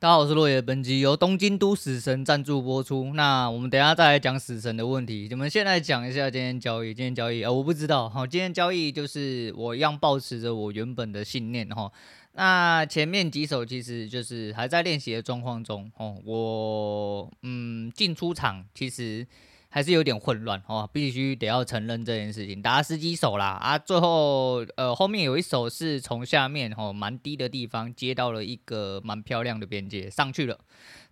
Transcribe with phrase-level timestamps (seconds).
[0.00, 0.62] 大家好，我是落叶。
[0.62, 3.12] 本集由东京都死神赞助播出。
[3.12, 5.28] 那我们等下再来讲死神的问题。
[5.32, 6.94] 我们现在讲一下今天交易。
[6.94, 8.08] 今天交易啊、我不知道。
[8.08, 11.92] 好，今天交易就是我一样保持着我原本的信念哈。
[12.32, 16.16] 那前面几手其实就是还在练习的状况中哦。
[16.24, 19.26] 我嗯进出场其实。
[19.70, 22.60] 还是有点混乱哦，必须得要承认这件事情。
[22.60, 30.58] 打十几手啦啊，最后呃后面有一手是从下面哦蛮低的地方接到了一个蛮漂亮的边界上去了。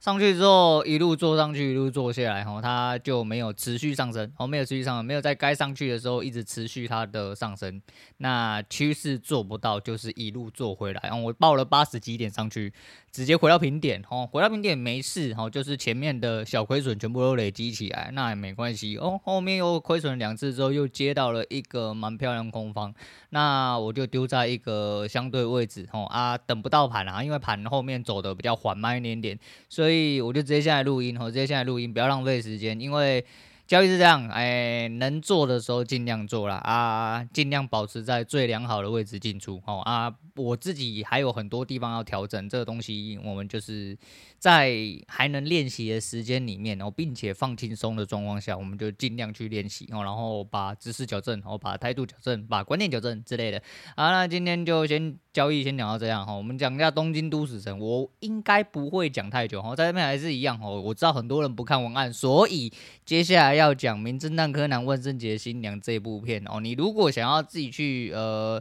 [0.01, 7.83] 上去之后一路做上去，一路做下来，吼，它就没有持续上升，哦，没有持续上升，没有在该上去的时候一直持续它的上升，
[8.19, 12.73] 那趋势做不到，就是一路做回来，我报了八十几点上去，
[13.11, 22.95] 直接回到平点，哦，回到平点没事，哦，就是前面的小亏损全部都累积起来，那也没关系，哦，后面又亏损两次之后，又接到了一个蛮漂亮空方，
[23.31, 29.37] 那我就丢在一个相对位置，哦啊，等不到盘啊，因为盘后面走的比较缓慢一点点，
[29.69, 29.88] 所以。
[29.89, 33.25] 所以我就直接下来录音，我直接下来录音，不要浪费时间，因为
[33.67, 40.15] 交易是这样，哎，能做的时候尽量做啦，啊，尽量保持在最良好的位置进出，哦啊。
[40.37, 43.99] 我自己还有很多地方要调整，这个东西我们就是
[44.39, 44.73] 在
[45.09, 53.61] 还能练习的时间里面，然后并且放轻松的状况下，我们就尽量去练习哦，然后把姿势矫正，然后把态度矫正，把观念矫正之类的。
[53.97, 62.73] 好，那今天就先交易先讲到这样哈，我们讲一下东京都死神，我应该不会讲太久哈，在这边还是一样哦，我知道很多人不看文案，所以
[63.05, 68.61] 接下来要讲《名侦探柯南：万圣节新娘》这部片哦，你如果想要自己去呃。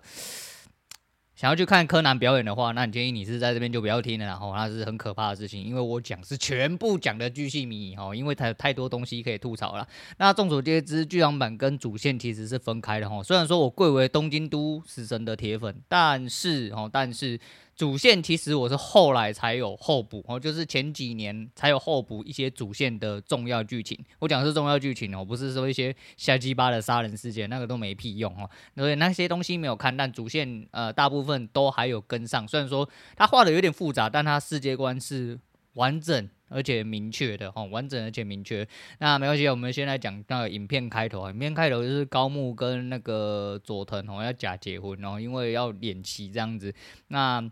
[1.38, 9.88] 想要去看柯南表演的话，那你建议你是在这边就不要听了，然后那是很可怕的事情，因为我讲是全部讲的巨细靡遗哈，因为它有太多东西可以吐槽了。
[10.18, 17.40] 那众所皆知，剧场版跟主线其实是分开的哈，虽然说我贵为东京都死神的铁粉，但是哦，但是。
[17.78, 23.96] 主线其实我是后来才有后补哦，就是前几年才有后补一些主线的重要剧情。
[24.18, 28.50] 我讲的是重要剧情哦，不是说一些瞎鸡巴的杀人事件，那个都没屁用哦。
[28.76, 32.48] 所以那些东西没有看，但主线呃大部分都还有跟上。
[32.48, 35.40] 虽然说他画的有点复杂，但他世界观是
[35.74, 38.68] 完整而且明确的哦，完整而且明确。
[38.98, 46.74] 那没关系，我们先来讲那个影片开头啊，影片开头就是高木跟那个佐藤哦要假结婚，然后因为要演戏这样子，
[47.10, 47.48] 那。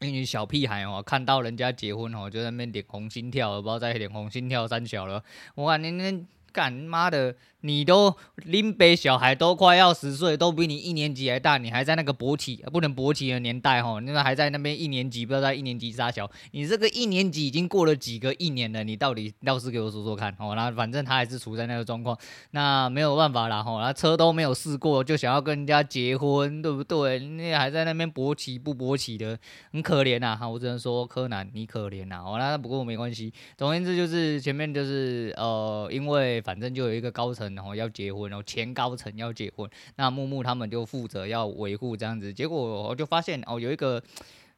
[0.00, 5.22] 因为小屁孩哦，看到人家结婚哦，就在那边脸红心跳，不知道在脸红心跳三小了。
[5.54, 7.34] 我看你那干妈的。
[7.62, 16.30] 你都林北小孩都快要十岁，都比你一年级还大，你还在那个勃起不能勃起的年代吼，那个还在那边一年级，不知道在一年级撒小。
[16.52, 20.54] 你这个一年级已经过了几个一年了，你到底倒是给我说说看哦。
[20.54, 22.16] 那反正他还是处在那个状况，
[22.52, 27.18] 那没有办法啦吼，那车都没有试过就想要跟人家结婚，对不对？
[27.18, 29.38] 那还在那边勃起不勃起的，
[29.72, 30.48] 很可怜呐哈。
[30.48, 32.22] 我只能说柯南你可怜呐。
[32.24, 37.49] 哦，那不过没关系，总而言之就是前面就是呃，因为反正就有一个高层。
[37.54, 44.02] 然后要结婚，然后前高层要结婚，那木木他们就负责要维护这样子，结果我就发现哦，有一个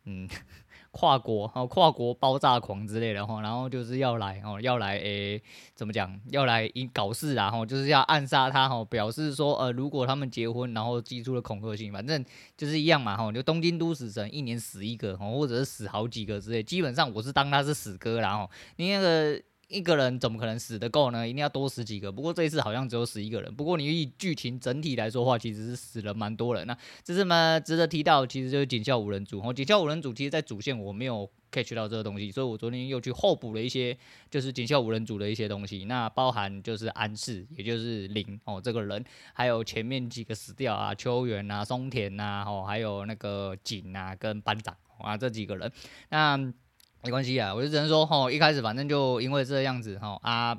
[0.05, 0.29] 嗯
[0.93, 5.43] 跨国哦跨国爆炸狂之类的哈，然后就是要来哦要来诶
[5.75, 12.23] 怎么讲要来搞事啊哈，就是要暗杀他哈，表示说呃如果他们结婚，然后寄出了恐吓信，反正
[12.59, 19.43] 就是一样嘛哈，就东京都死神一年死一个或者是死好几个之类，基本上我是当他是死哥啦哈，你那个。
[19.73, 21.27] 一个人怎么可能死得够呢？
[21.27, 22.13] 一定要多死几个。
[22.13, 23.53] 不过这一次好像只有死一个人。
[23.55, 26.67] 不过你以剧情整体来说的话，其实是死了蛮多人。
[26.67, 29.41] 那这是嘛值得提到，其实就是警校五人组。
[29.43, 33.97] 哦，警校五人组其实，在主线我没有 catch 到这个东西，所以我昨天又去后补了一些，
[34.31, 35.87] 就是警校五人组的一些东西。
[35.87, 39.03] 那包含就是安室，也就是零哦这个人，
[39.33, 45.73] 还有前面几个死掉啊，秋元啊、松田啊，哦还有那个景啊跟班长啊这几个人，
[46.11, 46.53] 那。
[47.03, 50.59] 没关系啊，我就只能说，吼，一开始反正就因为这样子，吼啊，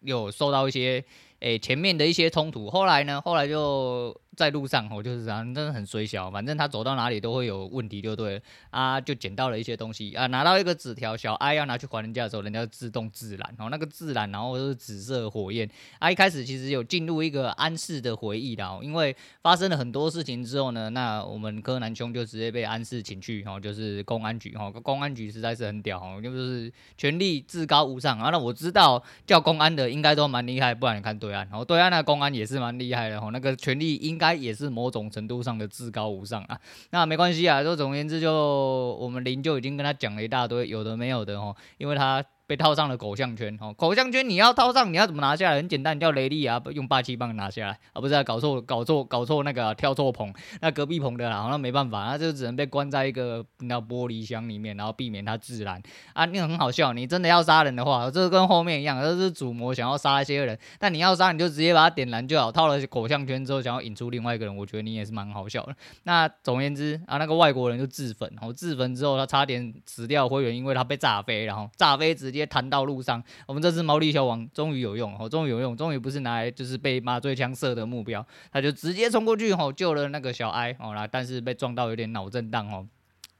[0.00, 1.04] 有受到一些，
[1.40, 4.18] 诶、前面的一些冲突，后来呢，后来就。
[4.36, 6.30] 在路上，我就是这样，真的很衰小。
[6.30, 8.40] 反正他走到哪里都会有问题，就对
[8.70, 9.00] 啊。
[9.00, 13.54] 就捡到了一些东西啊，拿到一个纸条，小爱要拿去还人家的时候，人家自动自燃。
[13.58, 16.10] 然后那个自燃，然后就是紫色火焰啊。
[16.10, 28.30] 一开始其实有进入一个安室的回忆的，因为发生了很多事情之后呢，那我们柯南兄就直接被安室请去，哦，就是公安局，哦，公安局实在是很屌，哦，就是权力至高无上啊。
[28.30, 34.23] 那我知道叫公安的应该都蛮厉害，不然你看对岸，然后对岸那公安也是蛮厉害的，哦，那个权力应该。
[34.24, 36.58] 他也是某种程度上的至高无上啊，
[36.90, 45.56] 那没关系啊，就总而言之，就我们林就已经跟他讲了一大堆有的没有的哦，因为他被套上了狗项圈哦，狗项圈你要套上，你要怎么拿下来？
[45.56, 55.82] 很简单，你叫雷利啊，用霸气棒拿下来啊，不是啊，搞错搞错搞错那个、跳错棚，那隔壁棚的啦，那没办法，那就只能被关在一个那玻璃箱里面，然后避免它自燃
[56.12, 56.26] 啊。
[56.26, 65.74] 那个很好笑，你真的要杀人的话，这跟后面一样，这是主谋想要杀一些人，但你要杀你就直接把它点燃就好，套了口项圈之后想要引出另外一个人，我觉得你也是蛮好笑的。
[66.02, 73.22] 那总而言之啊，那个外国人就自焚，然后自焚之后他差点死掉灰原，因为他被炸飞，然后炸飞直直接弹到路上。
[73.46, 82.84] 我们这只毛利小王终于有用哦，终于有用，终于不是拿来就是被麻醉枪射的目标，他就直接冲过去吼救了那个小哀哦啦，但是被撞到有点脑震荡哦，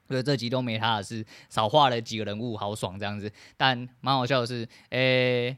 [0.06, 5.56] 所以这集都没他的事，少画了几个人物，好爽这样子，但蛮好笑的是，诶、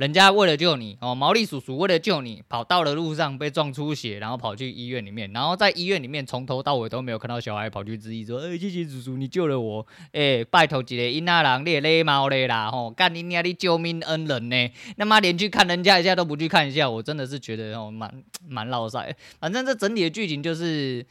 [0.00, 18.10] 人家为了救你哦，毛利叔叔为了救你，跑到了路上被撞出血，然后跑去医院里面，然后在医院里面从头到尾都没有看到小孩跑去质疑说，哎、谢谢叔叔，你救了我，哎、拜托一个囡仔人，你也礼貌的啦，吼，干你娘的救命恩人呢，他妈连去看人家一下都不去看一下，我真的是觉得哦，蛮
[18.48, 21.04] 蛮落赛，反正这整体的剧情就是，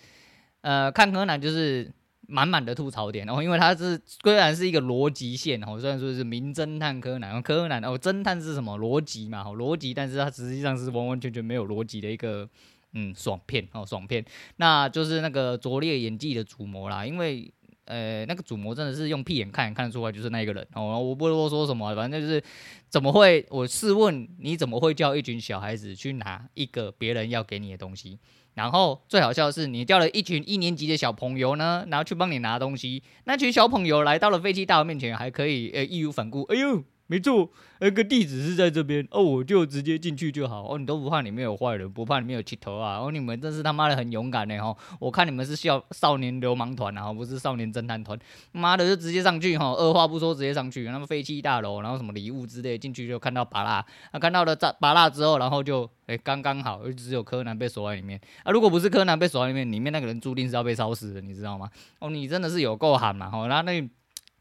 [0.62, 1.92] 呃，看柯南就是。
[2.30, 12.48] 满满的吐槽点，然后因为它是虽然是一个逻辑线，哦，虽然说是名侦探柯南，柯南哦，侦探是什么逻辑嘛，逻辑，但是它实际上是完完全全没有逻辑的一个
[12.94, 14.24] 嗯爽片哦，爽片，
[14.58, 17.52] 那就是那个拙劣演技的主谋啦，因为
[17.86, 22.40] 呃那个主谋真的是用屁眼看也看得出来就是那个人哦，我不多说什么，反正就是
[22.88, 28.20] 怎么会，我试问你怎么会叫一群小孩子去拿一个别人要给你的东西？
[28.60, 33.02] 然后最好笑的是，你叫了一群一年级的小朋友呢，然后去帮你拿东西。
[33.24, 36.44] 那群小朋友来到了废弃大楼面前，还可以呃义无反顾。
[36.44, 36.84] 哎呦！
[37.12, 40.78] 没错，那个地址是在这边哦，我就直接进去就好哦。
[40.78, 43.00] 你都不怕里面有坏人，不怕里面有乞头啊？
[43.00, 44.78] 哦，你们真是他妈的很勇敢呢哈！
[45.00, 48.16] 我看你们是少少年流氓团啊，不是少年侦探团。
[48.52, 50.84] 妈的，就直接上去哈，二话不说直接上去。
[50.84, 53.84] 那么废弃大楼，然后什么礼物之类，进去就看到巴拉，
[54.14, 58.52] 那看到了炸巴拉之后，然后就哎刚刚好，只有柯南被锁在里面啊。
[58.52, 61.72] 如果不是柯南被锁在里面，里面那个人注定是要被烧死的，你知道吗？
[61.98, 63.32] 哦，你真的是有够狠嘛！
[63.34, 63.90] 哦，然后那。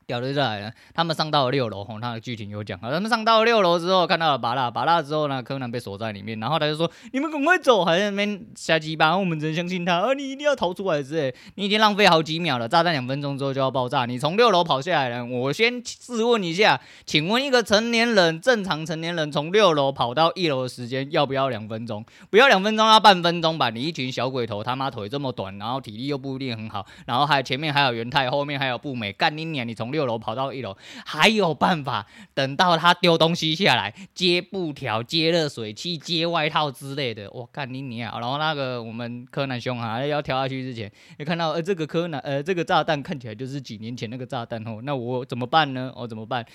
[0.09, 2.91] 屌的就来了，他们上到了六楼，吼，他的剧情有讲啊。
[2.91, 11.35] 他们上到了六楼之后，看到了拔蜡，拔蜡之后呢，柯南被锁在里面，然后他就说：“你们赶快走，还在那边瞎鸡巴，我们只相信他，啊，你一定要逃出来之类。
[11.57, 15.27] 你已经浪费好几秒了，炸弹两分钟之后就要爆炸，你从六楼跑下来了。
[15.27, 22.03] 我先试问一下，请问一个成年人，正常成年人从六楼跑到一楼的时间要不要两分钟？
[22.31, 23.69] 不要两分钟，要半分钟吧？
[23.69, 29.69] 你一群小鬼头，他妈腿这么短，然后体力又不一定很好，然后还前面还有元太，后面还有步美，干你娘！
[29.69, 38.21] 你从六六楼跑到一楼。”还有办法，等到他丢东西下来，接布条、接热水器、接外套之类的，我干你娘！
[38.21, 45.93] 然后那个我们柯南兄啊，要跳下去之前，你看到呃这个柯南呃这个炸弹看起来就是几年前那个炸弹哦，那我怎么办呢？
[45.97, 46.47] 我、哦、怎么办？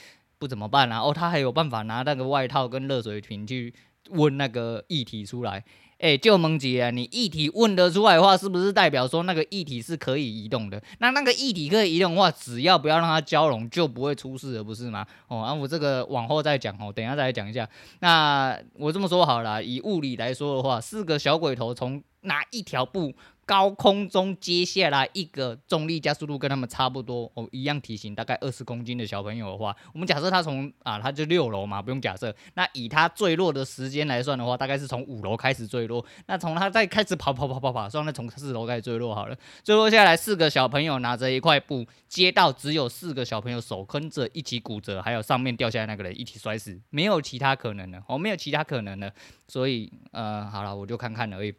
[0.43, 0.99] 不怎么办啊？
[0.99, 3.73] 哦，他还有办法拿那个外套跟热水瓶去
[4.09, 5.63] 温那个液体出来。
[5.99, 10.83] 哎，就萌姐啊，你液体问得出来的话，是不是代表说那个液体是可以移动的？
[10.99, 15.07] 那那个液体可以移动的话，只要不要让它交融，就不会出事了，不是吗？
[15.29, 17.69] 哦，啊，我这个往后再讲哦，等一下再来讲一下。
[18.01, 23.13] 那我这么说好了，以物理来说的话，四个小鬼头从哪一条布？
[23.45, 32.33] 高空中接下来一个重力加速度跟他们差不多哦，一样体型大概二十公斤的小朋友的话，我们假设他从啊，他就六楼嘛，不用假设。
[32.53, 36.05] 那以他坠落的时间来算的话，大概是从五楼开始坠落。
[36.27, 39.37] 那从他再开始跑跑跑跑跑，算那从四楼开始坠落好了。
[39.63, 49.11] 坠落下来，四个小朋友拿着一块布接到，只有四个小朋友手跟着一起骨折，还有上面掉下来那个人一起摔死，没有其他可能了哦，没有其他可能了。
[49.47, 51.53] 所以呃，好了，我就看看而已。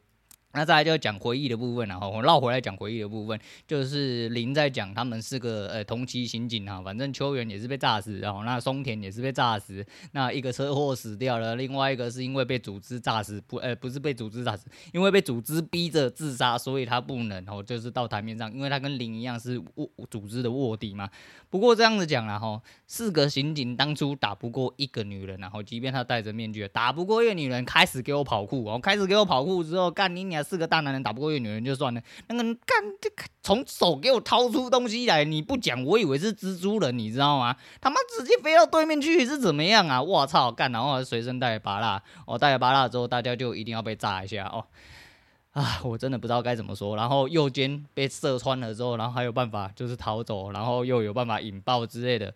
[0.55, 21.11] 那再来就讲回忆的部分，然后我绕回来讲回忆的部分，就是林在讲他们是个呃同期刑警哈，反正秋元也是被炸死，然后那松田也是被炸死，那一个车祸死掉了，另外一个是因为被组织炸死，不呃不是被组织炸死，因为被组织逼着自杀，所以他不能哦，就是到台面上，因为他跟林一样是卧组织的卧底嘛。
[21.51, 30.44] 不过这样子讲了哈，四个刑警当初打不过一个女人，然后即便他戴着面具，打不过一个女人，开始给我跑酷，哦，开始给我跑酷之后，干你娘！
[30.45, 33.11] 四个大男人打不过一个女人就算了，那个干这
[33.43, 37.57] 从手给我掏出东西来，你不讲，我以为是蜘蛛人，你知道吗？
[37.81, 40.01] 他妈直接飞到对面去是怎么样啊？
[40.01, 40.71] 我操，干！
[40.71, 44.65] 然后随身带芭乐，我带了芭乐之后，大家就一定要被炸一下哦。
[45.53, 46.97] 啊，我真的不知道该怎么说。
[46.97, 52.35] 然后右肩被射穿了之后，然后还有办法就是逃走，然后又有办法引爆之类的。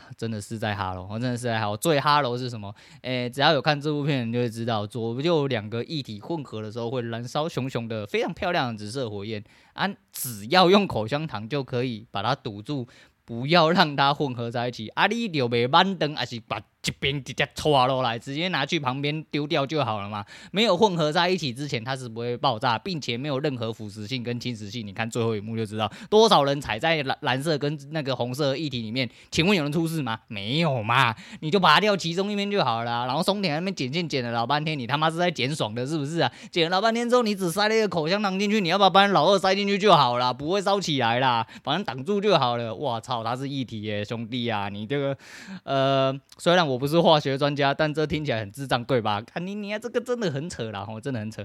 [0.16, 1.76] 真的是在哈喽，我真的是在哈喽。
[1.76, 2.74] 最哈喽是什么？
[3.02, 9.42] 诶，只要有看这部片，你就会知道，左右两个液体混合的时候会燃烧熊熊的非常漂亮的紫色火焰
[9.74, 9.88] 啊！
[10.12, 12.86] 只要用口香糖就可以把它堵住，
[13.24, 14.88] 不要让它混合在一起。
[14.88, 20.24] 啊，你就袂慢灯，还是把一边直接拖落来，直接拿去旁边丢掉就好了嘛。
[20.52, 24.86] 没有混合在一起之前，它是不会爆炸，并且没有任何腐蚀性跟侵蚀性。
[24.86, 30.18] 你看最后一幕就知道，多少人踩在蓝蓝色跟那个红色液体里面，请问有人出事吗？
[30.28, 33.06] 没有嘛，你就拔掉其中一边就好了。
[33.06, 36.32] 然后松田那边剪线剪了老半天，你他妈是在剪爽的，是不是啊？
[36.50, 42.74] 剪了老半天之后，你只塞了一个口香糖进去，你要不要把老二塞进去就好了，不会烧起来啦，反正挡住就好了。
[42.74, 43.24] 我操！
[43.24, 45.16] 它是液体耶，兄弟啊，你这个，
[45.64, 49.20] 呃，虽然我不是化学专家，但这听起来很智障，对吧？
[49.22, 51.44] 看你你啊，这个真的很扯啦，吼，真的很扯。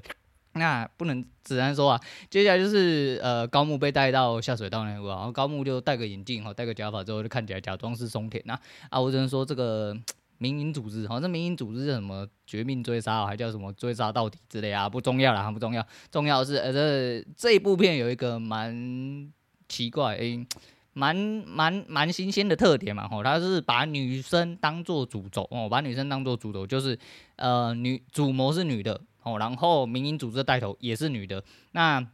[0.56, 2.00] 那不能只能说啊，
[2.30, 8.60] 接下来就是呃，高木被带到下水道那个，然后高木就戴个眼镜，哈，戴个假发之后就看起来假装是松田呐。
[8.92, 9.98] 啊，我只能说这个
[10.38, 19.32] 民营组织，好像民营组织是什么绝命追杀，还叫什么追杀到底之类啊，不重要啦，不重要，重要的是呃，这这一部片有一个蛮
[19.68, 20.46] 奇怪诶。
[20.94, 26.98] 蛮蛮蛮新鲜的特点嘛，吼，他是把女生当做主轴哦，把女生当做主轴，就是
[27.36, 32.06] 呃女主谋是女的哦，然后民营组织带头也是女的，那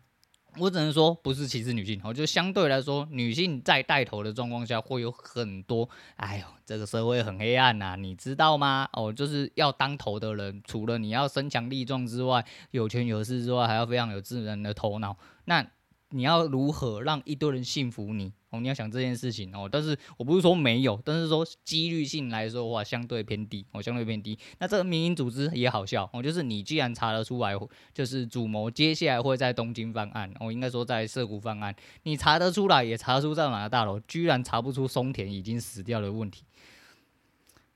[0.58, 8.90] 我只能说不是歧视女性哦，就相对来说，女性在带头的状况下会有很多，哎呦，这个社会很黑暗呐，你知道吗？
[8.94, 15.66] 哦，就是要当头的人，除了你要身强力壮之外，有权有势之外，还要非常有智能的头脑，那
[16.10, 18.34] 你要如何让一堆人信服你？
[18.50, 24.38] 哦，你要想这件事情哦，但是我不是说没有，但是说几率性来说的话，相对偏低哦，相对偏低。
[24.58, 27.54] 那这个民营组织也好笑哦，就是你既然查得出来，
[27.94, 36.44] 就是主谋接下来会在东京犯案，我、哦、应该说在涩谷犯案，你查得出来，也查得出在哪个大楼，居然查不出松田已经死掉的问题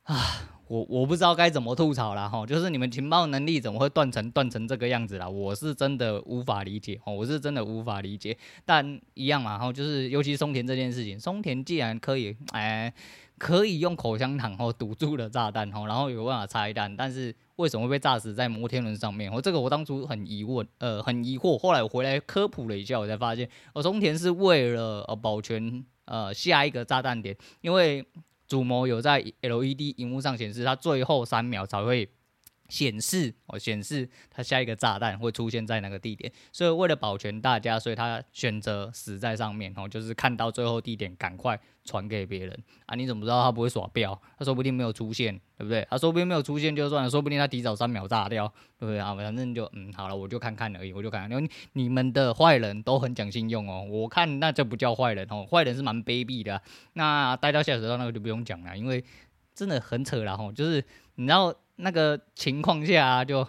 [0.03, 0.49] 啊！
[0.73, 5.29] 我我不知道该怎么吐槽了哈，就是你们情报能力怎么会断层断成这个样子啦？
[5.29, 8.35] 我是真的无法理解哦，我是真的无法理解。
[8.65, 12.91] 但一样嘛，哈，就是尤其松田这件事情，松田既然可以，哎，
[13.37, 19.31] 可以用口香糖哦堵住了炸弹哦，然后有办法拆弹，但是为什么会被炸死在摩天轮上面？
[19.31, 21.55] 我这个我当初很疑问，呃，很疑惑。
[21.55, 28.03] 后来我回来科普了一下，我才发现，哦，松田是为了呃保全呃下一个炸弹点，因为。
[28.47, 32.09] 主模有在 LED 屏幕上显示，它最后三秒才会
[32.73, 36.31] 显示哦，显示他下一个炸弹会出现在哪个地点。
[36.51, 41.59] 所以为了保全大家，所以他选择死在上面哦，就是看到最后地点赶快。
[41.85, 42.95] 传给别人啊？
[42.95, 44.17] 你怎么知道他不会耍飙？
[44.39, 45.85] 他说不定没有出现，对不对？
[45.91, 48.47] 他说不定没有出现就算了，说不定他提早三秒炸掉，
[48.79, 49.13] 对不对啊？
[49.13, 51.29] 反正就嗯，好了，我就看看而已，我就看看。
[51.29, 56.61] 因为你们的坏人都很讲信用哦，我看那就不叫坏人哦，坏人是蛮卑鄙的。
[56.93, 59.03] 那带到下水道那个就不用讲了，因为
[59.53, 60.81] 真的很扯了吼，就是
[61.15, 63.39] 你知道那个情况下，就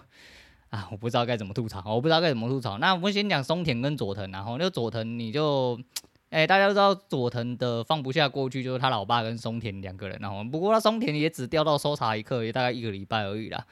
[0.71, 2.78] 啊，我不知道该怎么吐槽，我不知道该怎么吐槽。
[2.78, 5.81] 那我们先讲松田跟佐藤，然后那个佐藤你就。
[6.31, 13.64] 哎、大家都知道佐藤的放不下过去就是他老爸跟松田两个人，然后不过他松田也只掉到搜查一刻，也大概一个礼拜而已啦。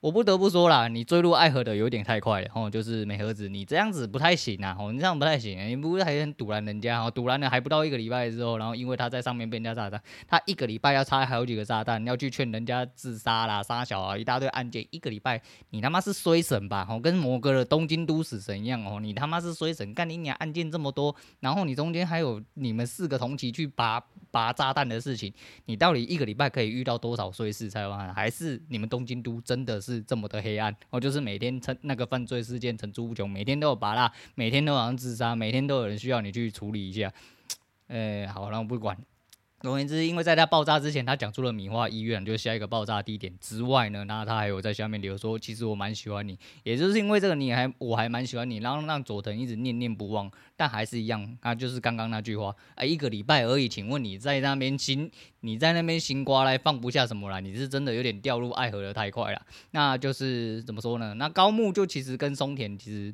[0.00, 23.98] 我不得不说啦，你坠入爱河的有点太快了，吼，就是美和子，你这样子不太行啊，吼，你这样不太行，你不是还很赌烂人家，吼，赌烂了还不到一个礼拜之后，然后因为他在上面被人家炸弹，他一个礼拜要拆好几个炸弹，要去劝人家自杀啦、杀小啊，一大堆案件，一个礼拜，你他妈是衰神吧，哦，跟某个的东京都死神一样，哦，你他妈是衰神，干你娘案件这么多，然后你中间还有你们四个同期去拔
[24.30, 25.32] 拔炸弹的事情，
[25.64, 28.12] 你到底一个礼拜可以遇到多少衰事才完？
[28.12, 30.02] 还是你们东京都真的是？
[30.02, 37.12] 这么的黑暗，我，就是每天成那个犯罪事件层出不穷，每天都有拔蜡，每天都好像自杀，每天都有人需要你去处理一下。
[37.88, 38.96] 哎， 好，那我不管。
[39.66, 57.40] 总而言之，因为在他爆炸之前，他讲出了米花医院就是下一个爆炸地点之外呢，那他还有在下面留说，其实我蛮喜欢你，也就是因为这个，你还我还蛮喜欢你，然后让佐藤一直念念不忘，但还是一样，那就是刚刚那句话，哎，一个礼拜而已，请问你在那边心，你在那边心瓜来放不下什么来？
[57.40, 59.42] 你是真的有点掉入爱河的太快了，
[59.72, 61.12] 那就是怎么说呢？
[61.14, 63.12] 那高木就其实跟松田其实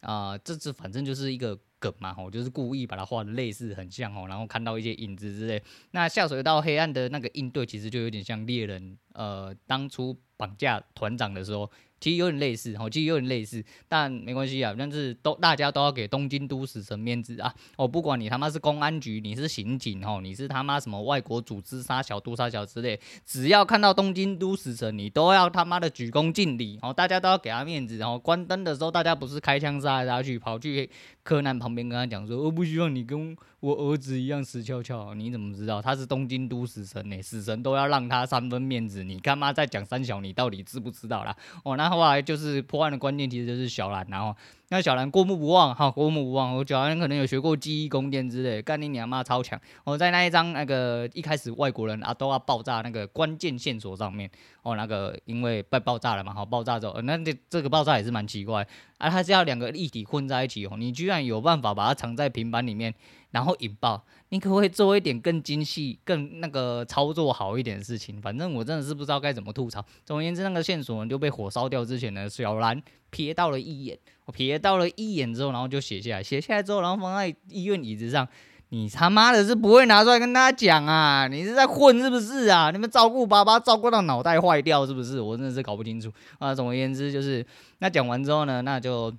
[0.00, 1.58] 啊、这次反正就是一个。
[1.78, 5.62] 梗嘛，吼，就是故意把它画的类似很像吼，然后看到一些影子之类。
[5.92, 11.70] 那下水道黑暗的那个应对，其实就有点像猎人，呃，当初绑架团长的时候。
[12.00, 17.52] 其实有点类似，哦，其实有点类似，但没关系啊，但是都大家都要给东京都死神面子啊！
[17.76, 30.88] 哦，不管你他妈是公安局，你是刑警，哦，你是他妈什么外国组织杀小杜杀小之类，只要看到东京都死神，你都要他妈的鞠躬尽礼，哦，大家都要给他面子，然后关灯的时候，大家不是开枪杀来杀去，跑去
[31.28, 37.20] 柯南旁边跟他讲说，我不希望你跟我儿子一样死翘翘，你怎么知道他是东京都死神呢？
[37.20, 40.22] 死神都要让他三分面子，你干嘛在讲三小？
[40.22, 41.36] 你到底知不知道啦？
[41.64, 44.34] 哦，那后来就是破案的关键，其实就是小兰，然后
[44.70, 46.54] 那小兰过目不忘，哈，过目不忘。
[46.54, 49.58] 我小兰可能有学过记忆宫殿之类，干你娘妈超强！
[49.84, 54.30] 我在那一张那个一开始外国人啊都要爆炸那个关键线索上面，
[54.62, 58.66] 哦，那个因为被爆炸了嘛，哈，爆炸之后，那这这个爆炸也是蛮奇怪，
[58.98, 62.94] 啊，它是要两个立体混在一起哦，你居然有办法把它藏在平板里面，
[63.30, 68.20] 然后引爆，你可不可以做一点更精细、更那个操作好一点的事情？
[68.22, 69.84] 反正我真的是不知道该怎么吐槽。
[70.04, 72.82] 总而言之，那个线索就被火烧掉之前呢，小兰
[73.12, 73.98] 瞥到了一眼。
[74.24, 78.26] 我瞥到了一眼之后，然后就写下来，写下来之后，然后放在医院椅子上。
[78.70, 81.28] 你他妈的是不会拿出来跟大家讲啊？
[81.28, 82.70] 你是在混是不是啊？
[82.70, 85.20] 你们照顾爸爸照顾到脑袋坏掉是不是？
[85.20, 86.54] 我真的是搞不清楚啊。
[86.54, 87.46] 总而言之，就是
[87.78, 89.14] 那讲完之后呢，那就。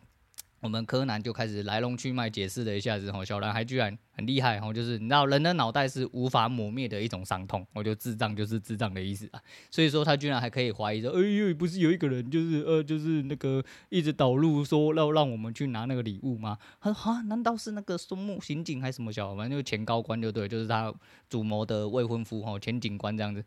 [0.61, 16.57] 我们柯南就开始来龙去脉解释了一下子，吼，小男孩居然很厉害，吼，就是你知道人的脑袋是无法磨灭的一种伤痛，我就智障就是智障的意思啊，所以说他居然还可以怀疑说，哎呦，不是有一个人就是呃就是那个一直导入说要让我们去拿那个礼物吗？
[16.81, 20.93] 他说啊，难道是那个松木刑警还是什么小，反正就前高官就对，就是他
[21.29, 23.43] 主谋的未婚夫，吼，前警官这样子。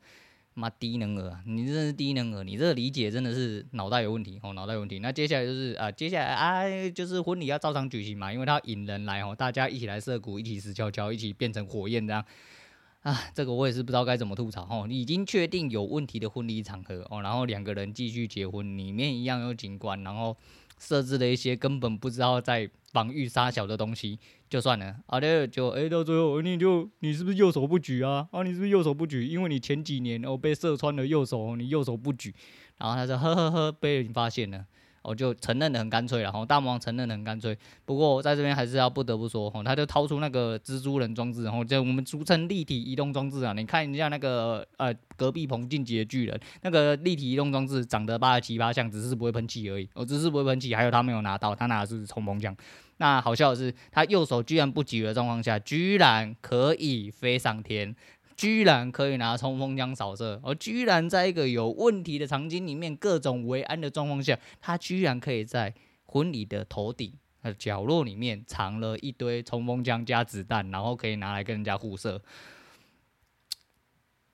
[0.55, 4.99] 妈低能儿，你真是低能儿，你这个理解真的是脑袋有问题哦，脑袋有问题。
[4.99, 12.25] 那接下来就是啊，接下来啊，就是婚礼要照常举行嘛，因为他要引人来哦，大家一起来涩谷，一起死翘翘，一起变成火焰这样。
[13.03, 14.87] 啊，这个我也是不知道该怎么吐槽哦。
[14.89, 20.37] 已经确定有问题的婚礼场合哦，然后两个人继续结婚，里面一样有警官，然后。
[20.83, 24.19] 设置了一些根本不知道在防御杀小的东西，
[24.51, 24.97] 就算了。
[25.07, 28.29] 啊，对，就哎、到最后你就你是不是右手不举啊？
[28.33, 29.25] 啊，你是不是右手不举？
[29.25, 32.35] 因为你前几年哦被射穿了右手，你右手不举。
[32.79, 34.67] 然后他说呵呵呵，被人发现了。
[35.03, 37.57] 我就承认的很干脆了，吼，大魔王承认的很干脆。
[37.85, 43.53] 不过在这边还是要不得不说，吼，他就掏出那个蜘蛛人装置，然后就我们俗称立体移动装置啊。
[43.53, 49.89] 你看一下那个呃隔壁棚进击的巨人，那个立体移动装置长得八十七八像，只是不会喷气而已。
[49.95, 52.57] 哦，只是不会喷气，还有他没有拿到，他拿的是冲锋枪。
[52.99, 57.95] 那好笑的是，他右手居然不举的状况下，居然可以飞上天。
[58.43, 65.73] 居然可以拿冲锋枪扫射，而居然在一个有问题的场景里面，各种维安的状况下，他居然可以在
[66.07, 72.21] 婚礼的头顶呃角落里面藏了一堆冲锋枪加子弹，然后可以拿来跟人家互射。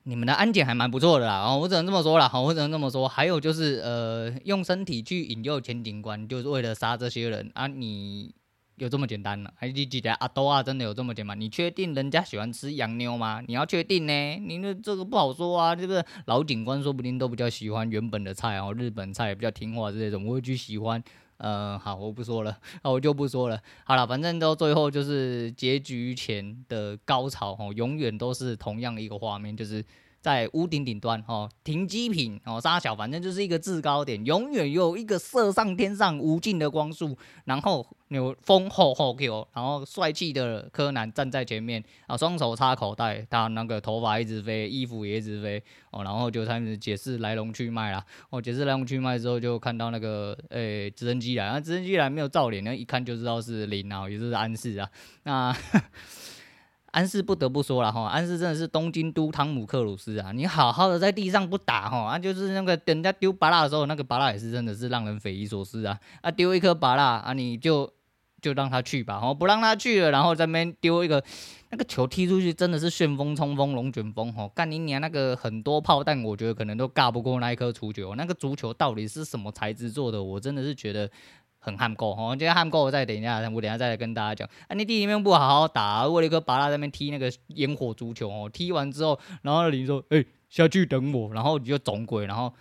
[0.05, 3.07] 你们的安检还蛮不错的啦，哦，我只能这么说啦，好，我只能这么说。
[3.07, 8.33] 还有就是呃，用身体去引诱前警官，就是为了杀这些人啊，你。
[8.79, 9.51] 有这么简单呢？
[9.55, 10.63] 还记得阿多啊？
[10.63, 11.39] 真的有这么简单？
[11.39, 13.43] 你确定人家喜欢吃洋妞吗？
[13.45, 14.35] 你要确定呢？
[14.37, 15.75] 你那这个不好说啊。
[15.75, 21.03] 这个老警官说不定都比较喜欢原本的菜哦，日本菜比较听话这种，我会去喜欢。
[21.37, 23.61] 呃，好，我不说了，那我就不说了。
[23.83, 29.83] 好了，反正到最后就是结局前的高潮哦，永远都是同样的一个画面，就是。
[30.21, 54.89] 在屋顶顶端，哦，停机坪，哦，沙小，反正就是一个制高点，永远有一个射上天上无尽的光束，然后有风吼吼 Q，然后帅气的柯南站在前面，啊，双手插口袋，他那个头发一直飞，衣服也一直飞，哦，然后就开始解释来龙去脉啦，哦，解释来龙去脉之后，就看到那个，诶、直升机来，那直升机来没有照脸，那一看就知道是林啊，也就是安室啊，
[55.23, 55.55] 那。
[56.91, 60.31] 安室不得不说了哈，安室真的是东京都汤姆克鲁斯啊！
[60.31, 65.99] 你好好的在地上不打哈，啊就是那个等人家丢芭拉的时候，那个芭拉也是真的是让人匪夷所思啊！
[66.21, 67.91] 啊丢一颗芭拉啊，你就
[68.41, 71.23] 就让他去吧，哦不让他去了，然后在那边丢一个
[71.69, 74.49] 那个球踢出去，真的是旋风冲锋龙卷风哈！
[74.55, 80.21] 干你娘那个很多炮弹，我觉得可能都尬不过那一颗足球，那个足球到底是什么材质做的？
[80.21, 81.09] 我真的是觉得。
[81.69, 84.49] 很憨够吼，今天憨够，我再等一下，我等下再来跟大家讲。
[84.67, 92.53] 啊，你弟里面不好好打，为了一颗芭乐在那边踢那个烟火足球哦，踢完之后，然后你说，哎、下去等我，然后你就总鬼，然后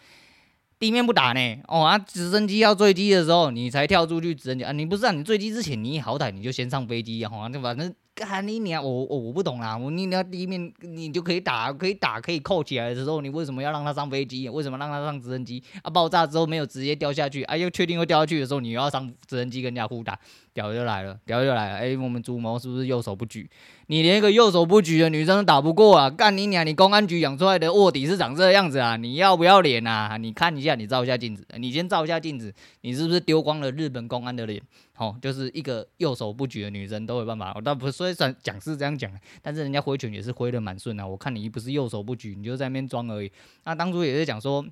[0.78, 7.94] 地面不打呢，哦啊，直升机要坠机的时候，你才跳出去直升机啊，你不是啊，你坠机之前，你好歹你就先上飞机啊，好啊，就反正。
[8.18, 8.82] 干你娘！
[8.82, 14.48] 我我我不懂啦，我你你要第一面你就可以打，可以打，可以扣起来的时候，你为什么要让他上飞机？
[14.48, 15.62] 为什么让他上直升机？
[15.82, 20.18] 啊，爆炸之后没有直接掉下去，啊，又确定会掉下去的时候，你又要上直升机跟人家互打，
[20.52, 21.76] 屌就来了，屌就来了！
[21.76, 23.48] 哎、我们主谋是不是右手不举？
[23.86, 26.10] 你连一个右手不举的女生都打不过啊！
[26.10, 26.66] 干你娘！
[26.66, 28.96] 你公安局养出来的卧底是长这样子啊？
[28.96, 30.16] 你要不要脸啊？
[30.18, 34.60] 你看一下，你照一下镜子，你先照一下镜子，你是不是丢光了日本公安的脸？
[34.98, 41.06] 哦，就是一个右手不举的女生都有办法，我倒不是说讲是这样讲，但是人家挥拳也是挥得蛮顺啊。
[41.06, 43.30] 我看你不是右手不举，你就在那边装而已。
[43.64, 44.66] 那当初也是讲说，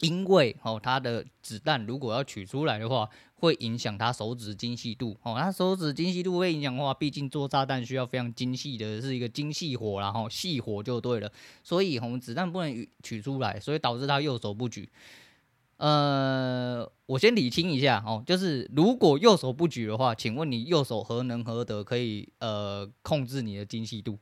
[0.00, 5.16] 因为哦，他的子弹如果要取出来的话，会影响他手指精细度。
[5.22, 11.32] 哦，他手指精细度会影响的话，毕竟做炸弹需要非常精细的，是一个精细火，然后细火就对了。
[11.64, 14.88] 所以，我们子弹不能取出来，所以导致他右手不举。
[15.78, 24.18] 呃，我先理清一下哦，就是如果右手不举的话，请问你右手何能何德可以呃控制你的精细度？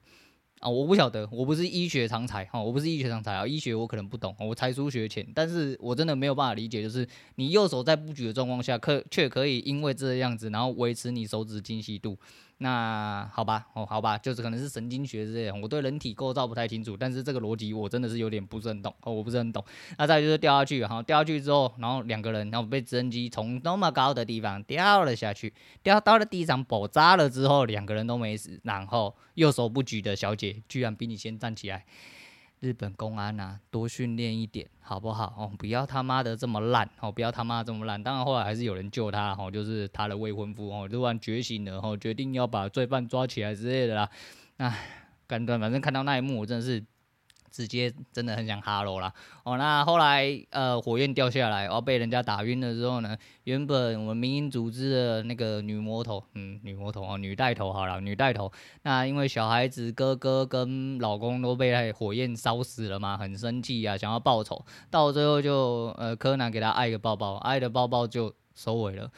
[0.60, 12.18] 啊，我不晓得，我不是医学常才哈，我不是医学常才啊，医学我可能不懂，我才疏学浅，但是我真的没有办法理解，就是你右手在不举的状况下，可却可以因为这个样子，然后维持你手指精细度。
[12.58, 19.62] 那好吧，哦，好吧，就是可能是神经学之类的，我对人体构造不太清楚，但是这个逻辑我真的是有点不是很懂，哦，我不是很懂。
[19.98, 31.84] 那再就是掉下去，然后掉下去之后，然后两个人，然后被直升机从那么高的地方掉了下去，掉到了地上爆炸了之后，两个人都没死，然后右手不举的小姐居然比你先站起来。
[32.64, 35.34] 日本公安啊，多训练一点好不好？
[35.36, 38.02] 哦，不要他妈的这么烂哦，不要他妈这么烂。
[38.02, 44.08] 当然后来还是有人救他哦，就是他的未婚夫哦，突然觉醒了哦，决定要把罪犯抓起来之类的啦。
[44.56, 44.78] 唉，
[45.26, 46.82] 干断，反正看到那一幕，我真的是。
[47.54, 49.12] 直接真的很想哈喽啦
[49.44, 58.50] 哦，那后来呃火焰掉下来，然后被人家打晕了之后呢，原本我们民营组织的那个女魔头，嗯，女魔头哦，女带头好了，女带头，
[58.82, 69.08] 那因为小孩子哥哥跟老公都被火焰烧死了嘛，很生气啊，想要报仇，到最后就呃柯南给他爱个抱抱，爱的抱抱就收尾了。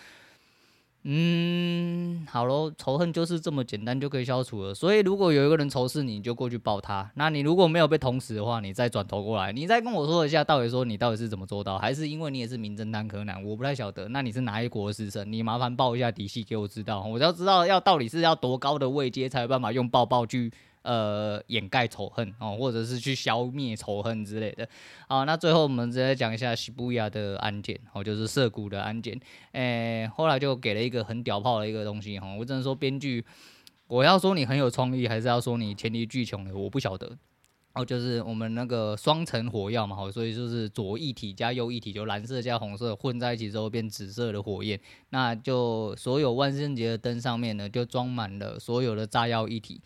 [1.08, 4.74] 嗯，好喽，仇恨就是这么简单就可以消除了。
[4.74, 7.08] 所以如果有一个人仇视你，你就过去抱他。
[7.14, 11.78] 那你如果没有被捅死的话，你再转头过来，你再跟我说一下，到底说你到底是怎么做到？
[11.78, 13.40] 还是因为你也是名侦探柯南？
[13.44, 14.08] 我不太晓得。
[14.08, 15.30] 那你是哪一国的师生？
[15.30, 17.04] 你麻烦报一下底细给我知道。
[17.04, 20.52] 我要知道要到底是要多高的位阶才有办法用抱抱去。
[20.86, 24.66] 呃，掩盖仇恨哦，或者是去消灭仇恨之类的。
[25.08, 29.20] 好，那最后我们直接讲一下西布亚的案件哦，就是涩谷的案件。
[29.50, 32.32] 诶，后来就给了一个很屌炮的一个东西哈。
[32.38, 33.24] 我只能说编剧，
[33.88, 37.18] 我要说你很有创意，还是要说你黔驴技穷的，我不晓得。
[37.72, 44.80] 哦，就是我们那个双层火药嘛，好所以就是左一体加右一体，就蓝色加红色混在一起之后变紫色的火焰。
[45.10, 49.80] 那就所有万圣节的灯上面呢，就装满了所有的炸药一体。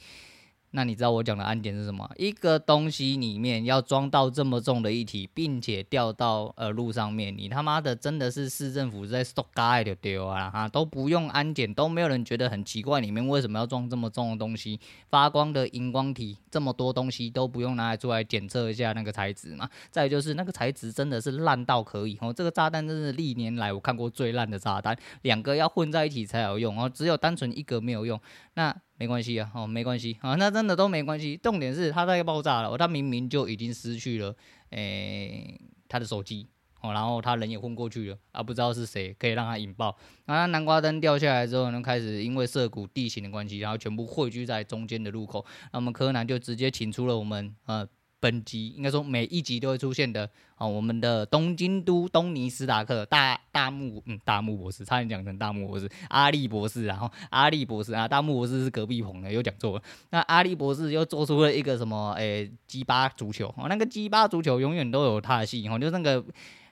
[0.72, 2.09] 那你知道我讲的安检是什么？
[2.16, 14.78] 一个东西里面要装到这么重的一体，并且掉到呃路上面，你他妈的真的是市政府在 stock guy 就丢啊哈，都不用安检，都没有人觉得很奇怪，里面为什么要装这么重的东西？
[15.09, 19.68] 发光的荧光体，这么多东西都不用拿来出来检测一下那个材质嘛？
[19.90, 28.20] 再就是那个材质真的是烂到可以哦，这个炸弹真是历年来我看过最烂的炸弹，两个要混在一起才有用哦，只有单纯一个没有用，
[28.54, 28.72] 那。
[29.00, 31.34] 没关系啊，哦，没关系啊，那真的都没关系。
[31.42, 34.36] 重点是他在爆炸了，他明明就已经失去了，
[34.72, 35.58] 诶、
[35.88, 36.46] 他的手机
[36.82, 39.96] 哦，然后他人也昏过去了啊，不知道是谁可以让他引爆。
[40.26, 45.46] 然后南瓜灯掉下来之后呢，开始因为涉谷地形的关系，然后全部汇聚在中间的路口。
[45.72, 47.88] 那么柯南就直接请出了我们，呃。
[48.20, 59.83] 本集应该说每一集都会出现的啊，我们的东京都东尼斯达克大大木嗯大木博士，差点讲成大木博士阿笠博士，然后阿笠博士啊，大木博士是隔壁棚的，又讲错了。
[60.11, 66.22] 那阿笠博士又做出了一个什么诶鸡巴足球哦，那个鸡巴足球永远都有他的戏哦，就是那个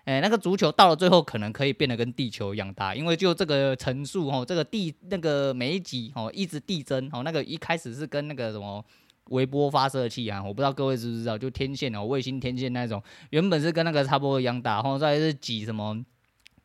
[0.04, 8.84] 诶那个足球到了最后可能可以变得跟地球一样大，因为就这个层数哦，这个地那个每一集哦一直递增哦，那个一开始是跟那个什么。
[9.30, 16.04] 微波发射器啊，我不知道各位知不知道，就天线哦，卫星天线那种，原本是跟那个差不多一样大，然后再是挤什么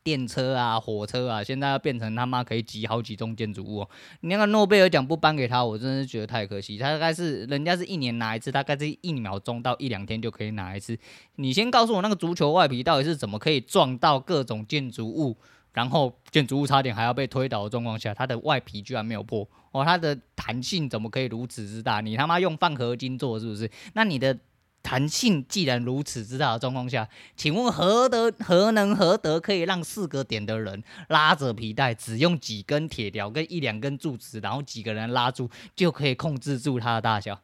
[0.02, 3.86] 电车啊、火车啊，现在要变成他妈可以挤好几栋建筑物。
[4.20, 6.76] 你那个诺贝尔奖不颁给他，我真的是觉得太可惜。
[6.76, 10.98] 他大概是人家是一年拿一次，大概是一秒钟到一两天就可以拿一次。
[11.36, 15.36] 你先告诉我那个足球外皮到底是怎么可以撞到各种建筑物？
[15.74, 22.00] 然后建筑物差点还要被推倒的状况下，它的外皮居然没有破哦，它的弹性怎么可以如此之大？
[22.00, 23.68] 你他妈用放合金做是不是？
[23.94, 24.38] 那你的
[24.82, 37.40] 弹性既然如此之大的状况下，请问何德何能何德可以让四个点的人拉着皮带，只用几根铁条跟一两根柱子，然后几个人拉住就可以控制住它的大小？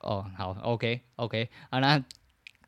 [0.00, 2.02] 哦，好，OK OK，好那。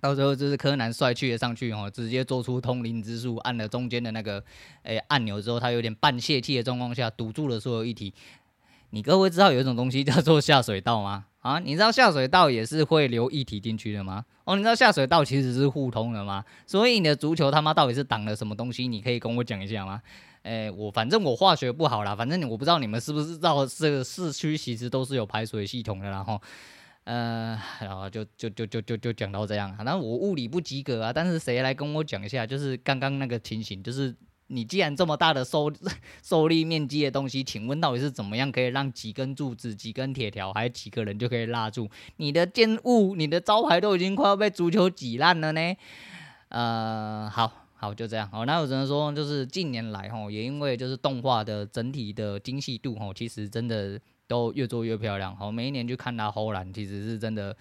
[0.00, 4.42] 到时候就是柯南帅气的上去哦，直接做出通灵之术，按了中间的那个
[4.82, 8.12] 诶、按钮之后，他有点半泄气的状况下堵住了所有液体。
[8.92, 11.26] 你各位知道有一种东西叫做下水道吗？
[11.42, 14.24] 啊，你知道下水道也是会流液体进去的吗？
[14.44, 16.44] 哦，你知道下水道其实是互通的吗？
[16.66, 18.88] 所以你的足球他妈到底是挡了什么东西？
[18.88, 20.00] 你可以跟我讲一下吗？
[20.42, 26.40] 诶、我反正我化学不好啦，反正我不知道你们是不是知道这个市区其实都是有排水系统的，然后。
[27.04, 32.46] 呃，然后就就就就就就讲到这样，那我物理不及格啊，但是谁来跟我讲一下？
[32.46, 34.14] 就是刚刚那个情形，就是
[34.48, 35.72] 你既然这么大的受
[36.22, 43.16] 受 力面积的东西，请问到底是怎么样可以让几根柱子、几根铁条，还有几个人就可以拉住你的建物？
[43.16, 45.76] 你的招牌都已经快要被足球挤烂了呢。
[46.48, 48.28] 呃，好好就这样。
[48.30, 53.98] 好，那我只能说，就是近年来哈，也因为就是动画的整体的精细度哈，其实真的
[54.30, 55.36] 都越做越漂亮。
[55.36, 57.56] 好，每一年去看它后来其实是真的。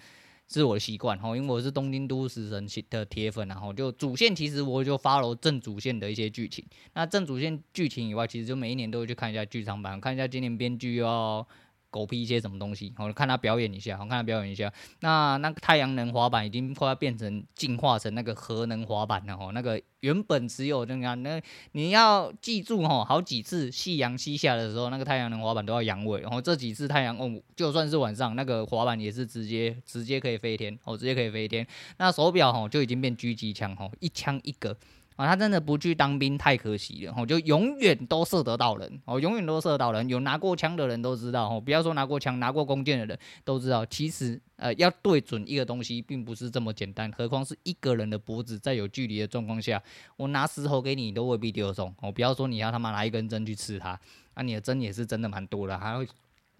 [0.52, 6.64] 是我的习惯哈，因为我是东京都市神的铁粉，然后就主线其实我就 follow 正主线的一些剧情。
[6.94, 11.46] 那正主线剧情以外，其实就每一年都会去看一下剧场版，看一下今年编剧哦。
[11.90, 14.72] 狗屁一些什么东西，我看他表演一下，我看他表演一下。
[15.00, 19.50] 那那个太阳能滑板已经快要变成进化成那个核能滑板了哈。
[19.52, 26.20] 那个原本只有那个，那你要记住哈，好几次夕阳西下的时候，那个太阳能滑板都要扬尾。
[26.20, 31.66] 然后这几次太阳哦，就算是晚上，那个滑板也是直接直接可以飞天哦，直接可以飞天。
[31.98, 34.76] 那手表哈就已经变狙击枪哈，一枪一个。
[35.20, 40.08] 啊，他真的不去当兵太可惜了，吼，就永远都射得到人，哦，永远都射得到人。
[40.08, 49.82] 有拿过枪的人都知道，吼，不要说拿过枪，拿过弓箭的人都知道，其实，呃，要对准一个东西，并不是这么简单，何况是一个人的脖子，在有距离的状况下，
[50.16, 54.00] 我拿石头给你，都未必丢得中，哦，不要说你要他妈拿一根针去刺他，
[54.32, 56.08] 啊，你的针也是真的蛮多的，还会。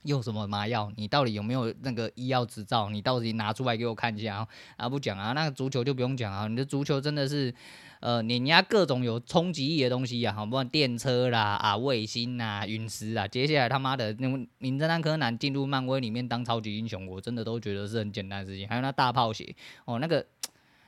[0.04, 0.90] 用什么麻药？
[0.96, 2.88] 你到底有没有那个医药执照？
[2.90, 4.48] 你到底拿出来给我看一下啊！
[4.76, 6.48] 啊，不讲啊，那个足球就不用讲啊。
[6.48, 7.54] 你的足球真的是，
[8.00, 18.66] 呃，碾压各种有冲击力的东西啊，好，不管电车啦、啊卫星呐、陨石啊，接下来他妈的那名侦探柯南进入漫威里面当超级英雄，我真的都觉得是很简单的事情。
[18.68, 20.26] 还有那大炮鞋哦，那个。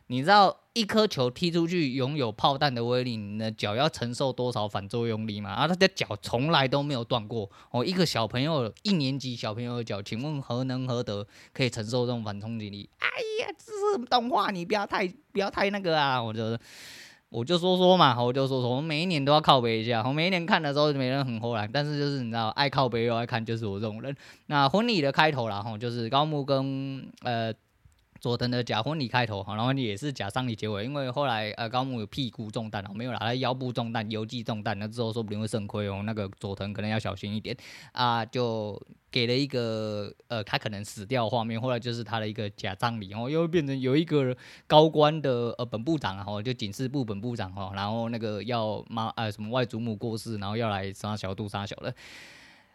[0.09, 5.51] 你知道一颗球踢出去拥有炮弹的威力，你的脚要承受多少反作用力吗？
[5.51, 7.85] 啊，他的脚从来都没有断过哦。
[7.85, 12.88] 一个小朋友，一年级小朋友的脚，请问何能何德可以承受这种反冲击力？
[13.01, 13.09] 哎
[13.41, 16.23] 呀，这是动画，你不要太不要太那个啊！
[16.23, 16.59] 我就
[17.31, 20.03] 我就说说嘛，我就说说，我每一年都要靠北一下。
[20.07, 24.15] 我每一年看的时候，没人很后来，但是就是你知道，爱靠北又爱看，就是我这种人。
[24.47, 27.53] 那婚礼的开头啦，吼，就是高木跟呃。
[28.23, 37.57] 佐藤的假婚礼开头，哈然后也是假丧礼结尾，因为后来呃高木有屁股中弹哦，没有啦，他腰部中弹，邮寄中弹，那之后说不定会肾亏哦，那个佐藤可能要小心一点
[37.91, 38.81] 啊，就
[39.11, 44.37] 给了一个呃他可能死掉画面，后来就是他的一个假葬礼，然后又变成有一个
[44.69, 51.93] 高官的呃本部长然后，就警视部本部长哈，然后那个要妈呃什么外祖母过世，然后要来杀小杜杀小的。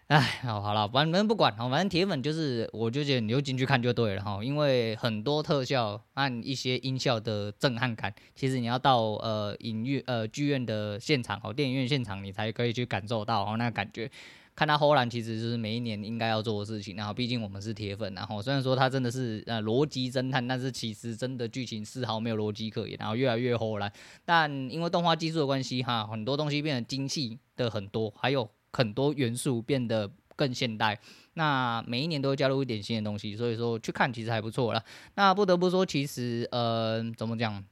[0.07, 14.09] 哎，好好了，反正不管，好，反正铁粉就是，我就觉得你就进去看就对了哈，因为很多特效和一些音效的震撼感，其实你要到呃影院呃剧院的现场哦，电影院现场你才可以去感受到哦那感觉。
[14.55, 23.91] 看他后来其实就是每一年应该要做的事情，然后毕竟我们是铁粉，然后虽然说他真的是呃逻辑侦探，但是其实真的剧情丝毫没有逻辑可言，然后越来越后来，
[24.23, 28.49] 但因为动画技术的关系哈，很多东西变得精细的很多，还有。
[28.77, 30.99] 很多元素变得更现代，
[31.33, 34.83] 那每一年都会加入一点新的东西，所以说去看其实还不错啦。
[35.15, 37.65] 那不得不说，其实呃，怎么讲？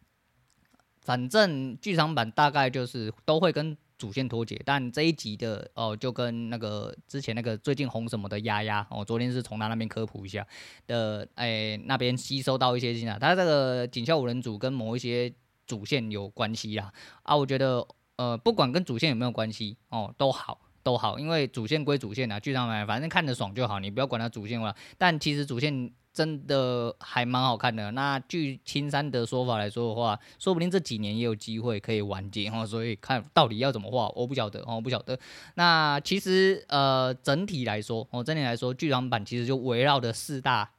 [1.02, 10.44] 反正剧场版大概就是都会跟主线脱节，但这一集的哦、就跟那个之前那个最近红什么的丫丫，哦、昨天是从他那边科普一下
[10.88, 15.32] 的，哎、那边吸收到一些信息，他这个警校五人组跟某一些
[15.68, 16.92] 主线有关系啦。
[17.22, 20.60] 啊，我觉得呃，不管跟主线有没有关系哦、都好。
[20.86, 24.74] 都好，因为主线归主线啊，剧场版反正看着爽就好，你不要管它主线了。
[25.00, 27.90] 但其实主线真的还蛮好看的。
[27.94, 32.64] 那据青山的说法来说的话，说不定这几年也有机会可以完结哦。
[32.64, 35.18] 所以看到底要怎么画，我不晓得哦，我不晓得。
[35.56, 40.70] 那其实呃，整体来说哦，整体来说，剧场版其实就围绕着四大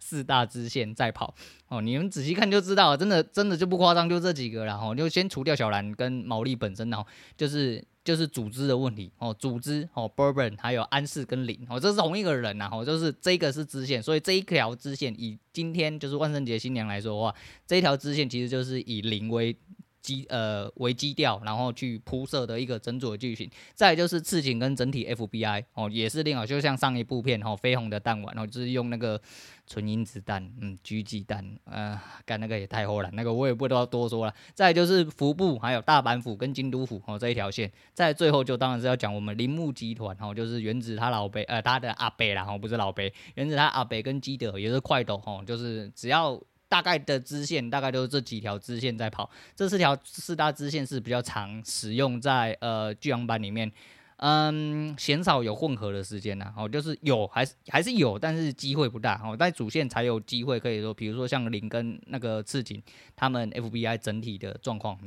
[0.00, 1.32] 四大支线在跑
[1.68, 1.80] 哦。
[1.80, 4.92] 你们仔细看就知道，真的真的就不夸张，就这几个了哦。
[4.92, 7.84] 就先除掉小兰跟毛利本身哦，就是。
[8.04, 17.34] 就是组织的问题哦，组织哦，Bourbon 还有安室跟林哦，这是同一个人呐，哦，就是这个是支线，所以这一条支线以今天就是万圣节新娘来说的话，
[17.66, 19.56] 这一条支线其实就是以林为。
[20.02, 29.20] 基呃为基调，然后去铺设的一个整组的剧情，再就是刺青跟整体 FBI 哦，也是另外，就像上一部片哦，绯红的弹丸哦，就是用那个
[29.66, 34.34] 纯银子弹，嗯，狙击弹，呃，干那个也太厚了，那个我也不知道多说了。
[34.52, 46.42] 再就是服部，还有大阪府跟京都府哦这一条线，再最后就当然是要讲我们铃木集团哦，就是原子他老辈呃他的阿伯啦哦，不是老辈，原子他阿伯跟基德也是快斗哦，就是只要。
[46.72, 53.70] 大概的支线大概都是这几条支线在跑，这四条四大支线是比较常使用在呃巨阳板里面，
[54.16, 62.82] 嗯，鲜少有混合的时间呐，哦，就是有还是还是有，但是机会不大哦，在主线才有机会可以说，比如说像林跟那个赤井
[63.14, 64.98] 他们 FBI 整体的状况。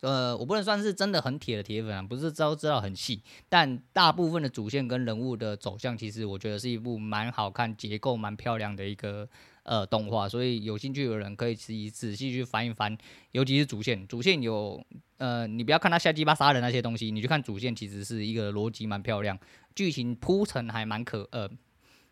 [0.00, 9.28] 呃，我不能算是真的很铁的铁粉啊，不是都知道很细，但大部分的主线跟人物的走向，其实我觉得是一部蛮好看、结构蛮漂亮的一个
[9.64, 12.96] 呃动画，所以有兴趣的人可以仔仔细去翻一翻，
[13.32, 14.80] 尤其是主线，主线有
[15.16, 19.36] 呃，你不要看他瞎鸡巴杀人那些东西，你去看主线，其实是一个逻辑蛮漂亮，
[19.74, 21.50] 剧情铺陈还蛮可呃。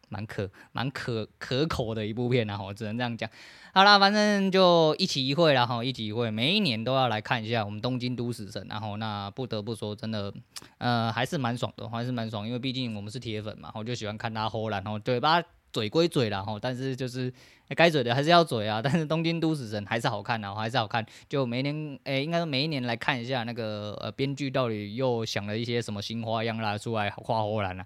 [0.09, 3.29] 蛮可蛮可可口的一部片啊，我只能这样讲。
[3.73, 8.67] 好啦，反正就一期一会啦，哈，一期一会，每一年都要来看一下我们东京都死神。
[8.71, 10.33] 然后那不得不说，真的，
[10.79, 15.43] 呃，还是蛮爽的，还是蛮爽，因为毕竟我们是铁粉嘛，我就喜欢看他吼，然后嘴巴
[15.73, 17.31] 嘴归嘴啦，哈，但是就是
[17.77, 18.81] 该嘴的还是要嘴啊。
[18.81, 21.05] 但是东京都死神还是好看的，还是好看。
[21.29, 27.85] 就每年，诶、应该说每一年来看一下那个呃编剧到底又想了一些什么新花样啦出来画吼然了。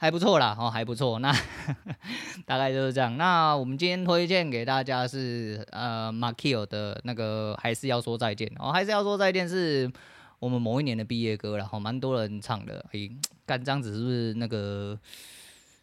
[0.00, 1.18] 还不错啦，哦，还不错。
[1.18, 1.30] 那
[2.46, 3.18] 大概就是这样。
[3.18, 9.92] 那我们今天推荐给大家是呃，Makio 的那个还是要说再见哦，还是要说再见是
[10.38, 12.82] 我们某一年的毕业歌然后，蛮多人唱的。
[12.92, 13.10] 诶，
[13.44, 14.98] 干这样子是不是那个？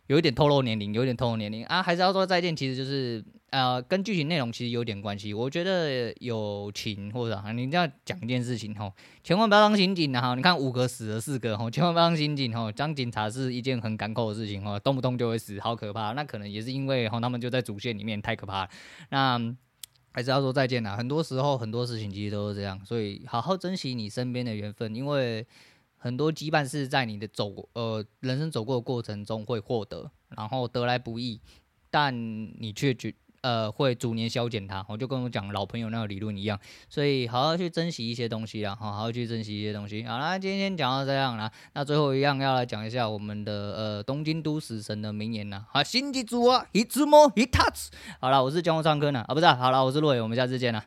[0.07, 2.55] 有一点透露年龄，有一点透露年龄啊，还是要说再见。
[2.55, 5.33] 其实就是呃，跟剧情内容其实有点关系。
[5.33, 8.93] 我觉得友情或者啊，你这样讲一件事情吼，
[9.23, 10.33] 千万不要当刑警哈。
[10.35, 12.71] 你看五个死了四个吼，千万不要当刑警吼。
[12.71, 16.13] 当警察是一件很赶口的事情吼，动不动就会死，好可怕。
[16.13, 18.69] 那可能也是因为吼他们就在主线里面太可怕了。
[19.09, 19.55] 那
[20.13, 20.95] 还是要说再见啦。
[20.95, 25.45] 很多时候很多事情其实都是这样，所以好好珍惜你身边的缘分，因为。
[25.97, 31.41] 很多羁绊是在你的走呃人生走过的过程中会获得，然后得来不易，
[31.89, 34.85] 但你却觉呃会逐年消减它。
[34.89, 40.03] 我就跟我讲老朋友那个理论一样，所以好好去珍惜一些东西啦，好好去珍惜一些东西。
[40.03, 45.65] 好啦，今天讲到这样啦，那最后一样要来讲一下我们的呃东京都死神的名言啦。
[45.71, 47.91] 好，新记住啊，一直摸一塔子。
[48.19, 50.83] 好了，我是江户川科呢，啊不是、好了，我是洛伟，我们下次见了。